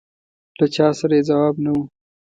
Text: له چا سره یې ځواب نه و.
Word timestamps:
له 0.57 0.65
چا 0.75 0.87
سره 0.99 1.13
یې 1.17 1.23
ځواب 1.29 1.55
نه 1.63 1.71
و. 1.75 1.77